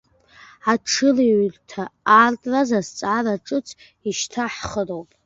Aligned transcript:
Аҽырҩырҭа 0.71 1.83
аартраз 2.17 2.69
азҵаара 2.79 3.35
ҿыц 3.45 3.67
ишьҭаҳхроуп. 4.09 5.09